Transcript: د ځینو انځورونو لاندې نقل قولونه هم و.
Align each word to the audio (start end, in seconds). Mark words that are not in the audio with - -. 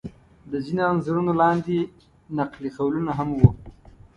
د 0.51 0.53
ځینو 0.65 0.81
انځورونو 0.91 1.31
لاندې 1.41 1.77
نقل 2.37 2.63
قولونه 2.77 3.11
هم 3.19 3.29
و. 3.39 3.41